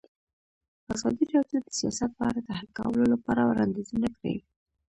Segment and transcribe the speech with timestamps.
[0.93, 4.35] ازادي راډیو د سیاست په اړه د حل کولو لپاره وړاندیزونه کړي.